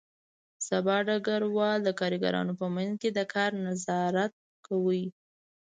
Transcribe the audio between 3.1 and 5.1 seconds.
د کار نظارت کاوه